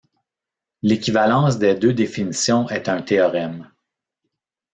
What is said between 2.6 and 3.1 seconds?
est un